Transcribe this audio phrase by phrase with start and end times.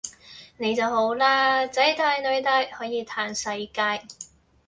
[0.57, 1.61] 你就好啦！
[1.67, 4.07] 囝大囡大可以嘆世界